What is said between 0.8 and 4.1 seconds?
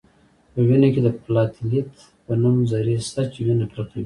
کې د پلاتیلیت په نوم ذرې شته چې وینه کلکوي